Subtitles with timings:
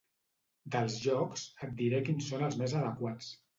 [0.75, 3.33] Dels jocs, et diré quins són els més adequats.